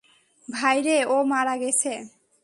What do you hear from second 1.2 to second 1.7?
মারা